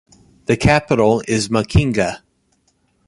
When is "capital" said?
0.57-1.21